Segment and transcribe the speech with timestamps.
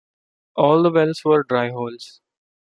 [0.55, 2.21] All the wells were dry holes.